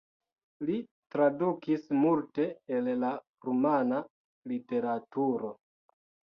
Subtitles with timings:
[0.69, 0.77] Li
[1.15, 3.13] tradukis multe el la
[3.49, 4.03] rumana
[4.55, 5.57] literaturo.